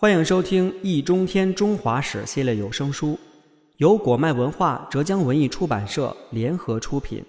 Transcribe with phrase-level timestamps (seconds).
[0.00, 3.18] 欢迎收听《易中天中华史》系列有声书，
[3.76, 7.22] 由果麦文化、浙江文艺出版社联合出品，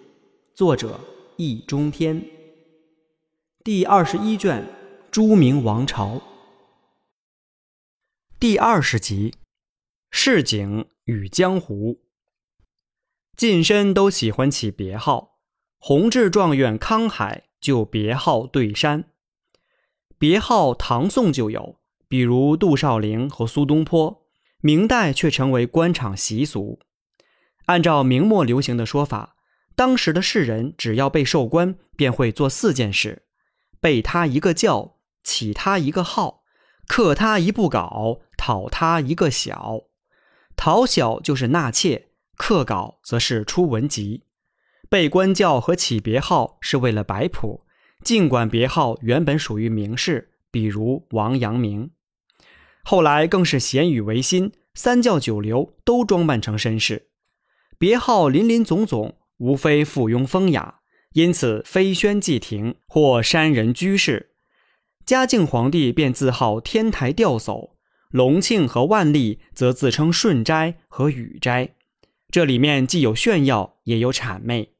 [0.55, 0.97] 作者
[1.35, 2.25] 易中天。
[3.61, 4.63] 第二十一卷
[5.11, 6.15] 《朱明王朝》
[8.39, 9.33] 第二十集：
[10.09, 11.99] 市井与江湖。
[13.35, 15.39] 近身都喜欢起别号，
[15.77, 19.11] 弘治状元康海就别号对山，
[20.17, 21.80] 别号唐宋就有。
[22.11, 24.25] 比如杜少陵和苏东坡，
[24.59, 26.77] 明代却成为官场习俗。
[27.67, 29.37] 按照明末流行的说法，
[29.77, 33.23] 当时的士人只要被授官，便会做四件事：
[33.79, 36.43] 背他一个教，起他一个号，
[36.85, 39.83] 刻他一部稿，讨他一个小。
[40.57, 44.25] 讨小就是纳妾，刻稿则是出文集。
[44.89, 47.63] 背官教和起别号是为了摆谱，
[48.03, 51.89] 尽管别号原本属于名士，比如王阳明。
[52.83, 57.09] 后来更是咸与维新，三教九流都装扮成绅士，
[57.77, 60.79] 别号林林总总，无非附庸风雅，
[61.13, 64.31] 因此飞宣祭亭或山人居士。
[65.05, 67.71] 嘉靖皇帝便自号天台吊叟，
[68.09, 71.75] 隆庆和万历则自称顺斋和雨斋。
[72.29, 74.73] 这里面既有炫耀，也有谄媚，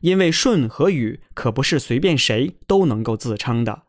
[0.00, 3.82] 因为顺和雨可不是随便谁都能够自称的，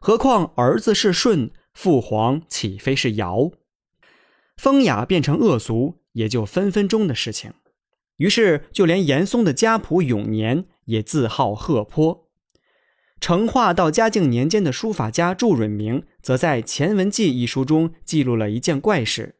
[0.00, 1.50] 何况儿子是顺。
[1.82, 3.52] 父皇岂非是尧？
[4.58, 7.54] 风雅变成恶俗，也就分分钟的事情。
[8.18, 12.28] 于是，就连严嵩的家谱永年也自号贺坡。
[13.18, 19.36] 成化到嘉靖年间的书法家祝允明，则在《前文记》一书中记录了一件怪事：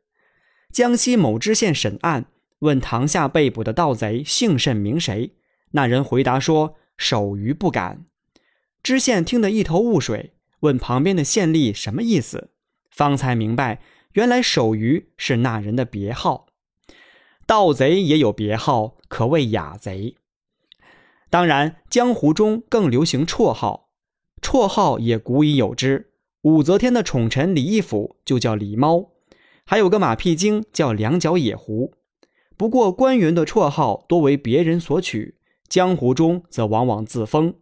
[0.73, 2.31] 江西某知县审案，
[2.61, 5.35] 问堂下被捕的盗贼姓甚名谁，
[5.73, 8.07] 那人回答说：“守愚不敢。”
[8.83, 10.33] 知县听得一头雾水。
[10.61, 12.51] 问旁边的县吏什么意思，
[12.91, 13.81] 方才明白，
[14.13, 16.47] 原来守愚是那人的别号。
[17.47, 20.17] 盗贼也有别号，可谓雅贼。
[21.29, 23.91] 当然，江湖中更流行绰号，
[24.41, 26.13] 绰号也古已有之。
[26.43, 29.11] 武则天的宠臣李义府就叫李猫，
[29.65, 31.95] 还有个马屁精叫两脚野狐。
[32.57, 35.37] 不过，官员的绰号多为别人所取，
[35.69, 37.55] 江湖中则往往自封。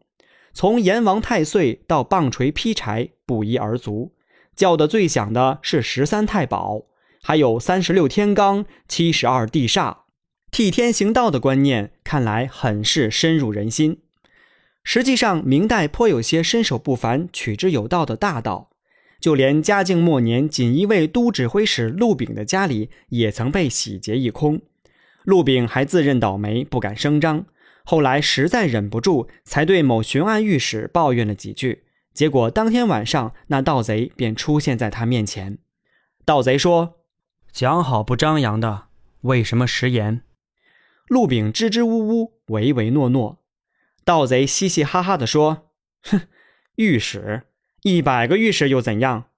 [0.59, 4.11] 从阎王太岁到棒槌劈柴不一而足，
[4.57, 6.83] 叫得最响的是十三太保，
[7.23, 9.99] 还有三十六天罡、七十二地煞，
[10.51, 14.01] 替天行道的观念看来很是深入人心。
[14.83, 18.71] 实际上，明代颇有些身手不凡、取之有道的大盗，
[19.21, 24.61] 就连嘉靖末年锦衣卫都指挥使陆炳的家里也曾被洗劫一空，
[25.23, 27.47] 陆炳还自认倒霉，不敢声张。
[27.91, 31.85] 后来实在忍不住，才对某巡按御史抱怨了几句。
[32.13, 35.57] 结果当天晚上，那盗贼便出现在他面前。
[36.27, 36.97] 盗贼说
[37.51, 38.89] ：“讲好不张扬的，
[39.23, 40.21] 为什么食言？”
[41.09, 43.43] 陆炳支支吾吾，唯唯诺诺。
[44.05, 45.71] 盗贼嘻嘻哈哈地说
[46.05, 46.29] ：“哼，
[46.75, 47.45] 御史
[47.81, 49.31] 一百个御史又怎样？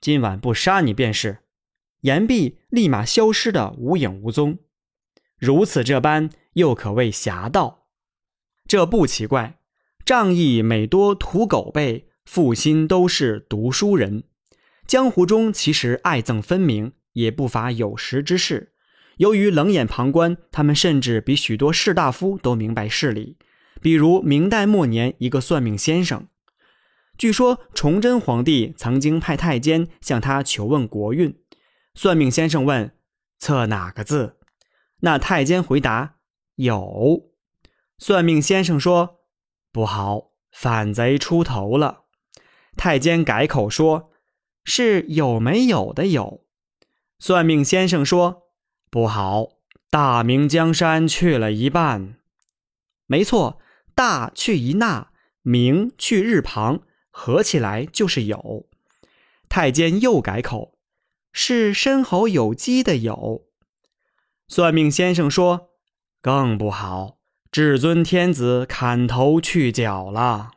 [0.00, 1.40] 今晚不杀你便是。”
[2.00, 4.60] 言毕，立马消失的无影无踪。
[5.36, 7.87] 如此这般，又可谓侠盗。
[8.68, 9.58] 这不奇怪，
[10.04, 14.24] 仗义每多屠狗辈，负心都是读书人。
[14.86, 18.74] 江湖中其实爱憎分明，也不乏有识之士。
[19.16, 23.38] 由于冷眼旁观，他们甚至比许多士大夫都明白事理。
[23.80, 26.28] 比如明代末年一个算命先生，
[27.16, 31.34] 据说崇祯皇帝曾经派太监向他求问国运。
[31.94, 32.92] 算命先生问
[33.40, 34.36] ：“测哪个字？”
[35.00, 36.16] 那太监回答
[36.56, 37.30] ：“有。”
[37.98, 39.20] 算命先生说
[39.72, 42.04] ：“不好，反贼出头了。”
[42.76, 44.10] 太监改口说
[44.64, 46.44] ：“是有没有的有。”
[47.18, 48.44] 算命先生说
[48.88, 49.48] ：“不好，
[49.90, 52.14] 大明江山去了一半。”
[53.06, 53.58] 没错，
[53.96, 55.08] 大去一捺，
[55.42, 58.68] 明去日旁，合起来就是有。
[59.48, 60.78] 太监又改口
[61.32, 63.48] ：“是申猴有鸡的有。”
[64.46, 65.70] 算命先生说
[66.22, 67.17] ：“更不好。”
[67.50, 70.50] 至尊天子砍头去脚了，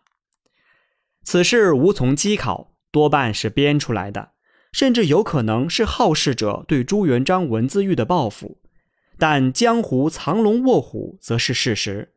[1.23, 4.31] 此事无从稽考，多半是编出来的，
[4.73, 8.59] 甚至有可能是好事者对朱元璋文字狱的报复。
[9.17, 12.11] 但江湖藏龙卧虎则是事实。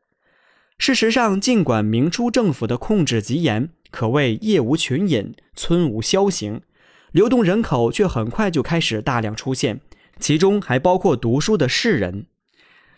[0.77, 6.63] 事实上，尽管明初政府的控制极严，可谓夜无群饮，村无宵行，
[7.13, 9.81] 流动人口却很快就开始大量出现，
[10.19, 12.27] 其中还包括读书的士人。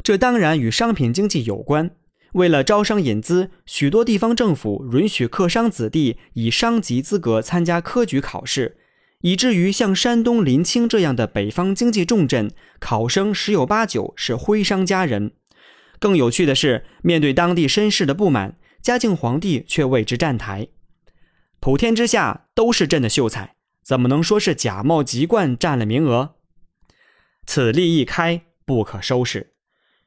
[0.07, 1.91] 这当然与商品经济有关。
[2.35, 8.77] 为了招商引资，许多地方政府允许客商子弟以商籍资格参加科举考试，
[9.23, 15.33] 以至于像山东临清这样的北方经济重镇，考生十有八九是徽商家人。
[15.99, 20.69] 更有趣的是，面对当地绅士的不满，嘉靖皇帝却为之站台。
[21.59, 26.37] 普天之下都是朕的秀才，怎么能说是假冒籍贯占了名额？
[27.45, 29.55] 此例一开，不可收拾。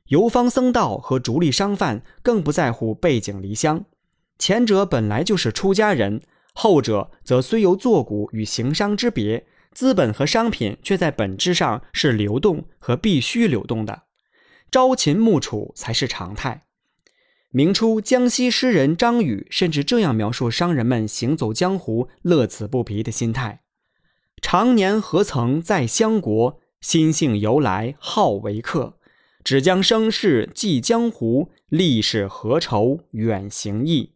[0.09, 3.85] 游方僧道和逐利商贩更不在乎背井离乡，
[4.39, 6.21] 前者本来就是出家人。
[6.53, 14.03] 后者则虽有作古与行商之别，资本和商品却在本质上是流动和必须流动的，
[14.71, 16.63] 朝秦暮楚才是常态。
[17.51, 23.61] 明初江西诗人张宇甚至这样描述商人们行走江湖、乐此不疲的心态
[24.41, 28.98] ：“常年何曾在乡国，心性由来好为客。
[29.43, 34.13] 只将生事寄江湖，历史何愁远行意。”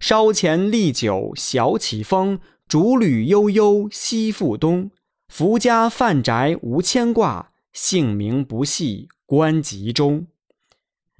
[0.00, 4.90] 烧钱立酒小起风，竹履悠悠西复东。
[5.28, 10.26] 福家范宅无牵挂，姓名不系官籍中。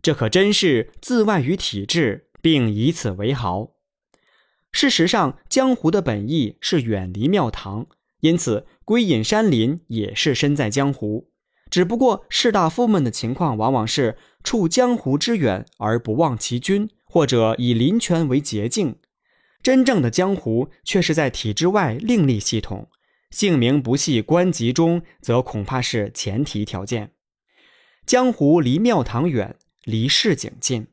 [0.03, 3.71] 这可真是自外于体制，并以此为豪。
[4.73, 7.87] 事实上，江湖的本意是远离庙堂，
[8.21, 11.31] 因此归隐山林也是身在江湖。
[11.72, 16.88] 只不过士大夫们的情况往往是处江湖之远而不忘其君。
[17.04, 18.96] 或者以林泉为捷径，
[19.62, 22.88] 真正的江湖却是在体制外另立系统。
[23.30, 27.12] 姓名不系官籍中，则恐怕是前提条件。
[28.06, 30.86] 江湖离庙堂远，离市井近，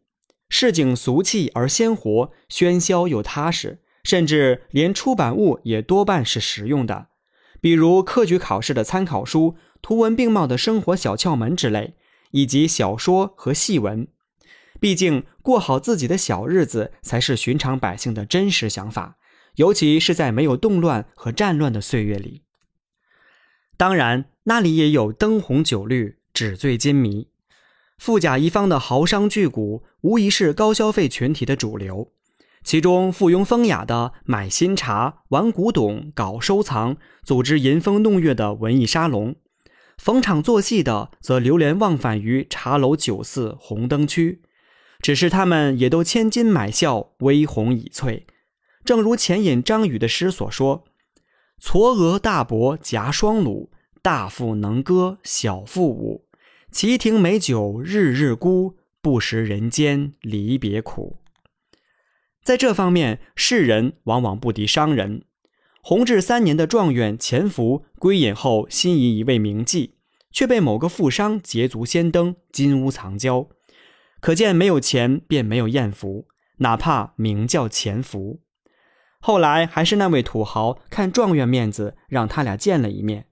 [0.49, 7.07] 市井俗气而鲜活，喧嚣又踏实，甚至连出版物也多半是实用的，
[7.61, 11.95] 比如科举考试的参考书、图文并茂的生活小窍门之类，
[12.31, 14.07] 以及小说和戏文。
[14.79, 19.17] 毕竟，过好自己的小日子才是寻常百姓的真实想法，
[19.55, 22.43] 尤其是在没有动乱和战乱的岁月里。
[23.75, 27.27] 当然，那里也有灯红酒绿、纸醉金迷。
[27.97, 32.13] 富甲一方的豪商巨贾，无疑是高消费群体的主流。
[32.63, 39.33] 其中，附庸风雅的买新茶、玩古董、搞收藏、组织吟风弄月的文艺沙龙；
[39.99, 44.41] 逢场作戏的，则流连忘返于茶楼酒肆、红灯区。
[45.01, 48.25] 只是他们也都千金买笑，微红已翠。
[48.85, 50.85] 正如前引张宇的诗所说
[51.61, 56.25] ：“嵯峨大伯夹双鲁，大富能歌小富舞。
[56.71, 61.17] 旗亭美酒日日沽，不识人间离别苦。”
[62.41, 65.23] 在这方面，士人往往不敌商人。
[65.89, 69.93] 弘治三年的状元钱福归隐后，心仪一位名妓，
[70.31, 73.47] 却被某个富商捷足先登，金屋藏娇。
[74.19, 76.27] 可见没有钱便没有艳福，
[76.57, 78.41] 哪怕名叫钱福。
[79.19, 83.25] 后来还是那位土豪看状元面子，让他俩见了一面。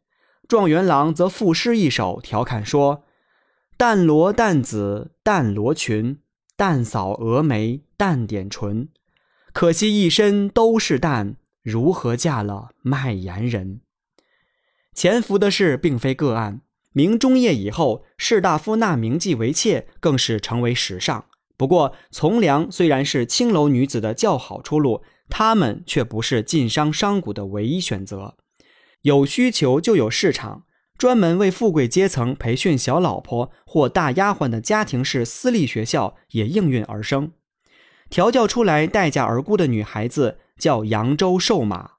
[0.48, 3.04] 状元郎则赋诗一首，调侃说
[3.77, 6.21] ：“淡罗淡紫淡罗裙，
[6.56, 8.89] 淡扫蛾眉淡点唇。
[9.54, 11.36] 可惜一身都是淡，
[11.69, 13.81] 如何嫁了卖盐人？”
[14.96, 16.62] 潜伏的事并非个案。
[16.94, 21.25] 明中叶以后，士大夫纳名妓为妾更是成为时尚。
[21.56, 28.36] 不过，从良虽然是青楼女子的较好出路，她们却不是晋商商贾的唯一选择。
[29.02, 30.64] 有需求就有市场，
[30.98, 37.33] 专门为富贵阶层培训小老婆或大丫鬟的家庭式私立学校也应运而生。
[38.09, 41.92] 调教出来待价而沽的女孩子叫扬州瘦马。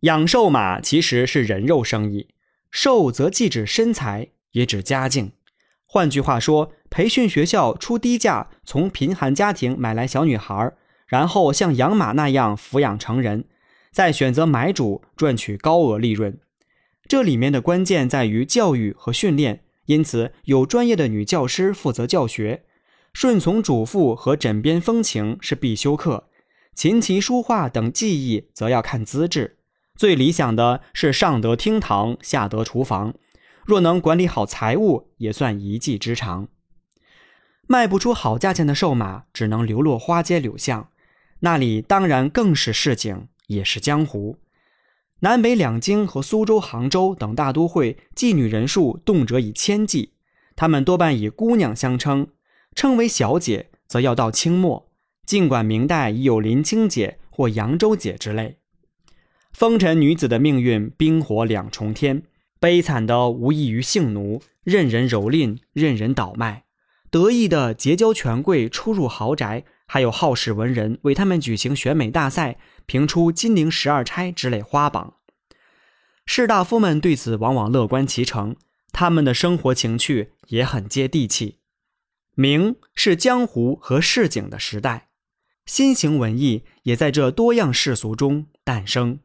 [0.00, 2.28] 养瘦马其实是人肉生意。
[2.70, 5.32] 瘦则既指身材，也指家境。
[5.86, 10.72] 换句话说，培训学校出低价从贫寒家庭买来小女孩，
[11.06, 13.44] 然后像养马那样抚养成人，
[13.92, 16.38] 再选择买主赚取高额利润。
[17.06, 22.64] 这里面的关键在于教育和训练，因此有专业的女教师负责教学。
[23.12, 26.28] 顺从主妇和枕边风情是必修课，
[26.74, 29.58] 琴棋书画等技艺则要看资质。
[29.96, 33.14] 最理想的是上得厅堂，下得厨房。
[33.64, 36.48] 若能管理好财务，也算一技之长。
[37.66, 40.90] 卖不出好价钱的瘦马，只能流落花街柳巷，
[41.40, 44.38] 那里当然更是市井，也是江湖。
[45.20, 50.12] 南北两京和苏州、杭州等大都会，妓女人数动辄以千计，
[50.56, 52.26] 她们多半以姑娘相称，
[52.74, 54.90] 称为小姐，则要到清末。
[55.26, 58.58] 尽管明代已有林清姐或扬州姐之类。
[59.52, 62.24] 风尘女子的命运冰火两重天
[62.58, 66.64] 悲惨的无异于性奴任人蹂躏任人倒卖。
[67.10, 75.14] 得意的结交权贵出入豪宅还有好事文人为他们举行选美大赛评出金陵十二钗之类花榜。
[76.26, 78.56] 士大夫们对此往往乐观其成
[78.90, 81.58] 他们的生活情趣也很接地气。
[82.34, 85.10] 明是江湖和市井的时代。
[85.66, 89.20] 新型文艺也在这多样世俗中诞生。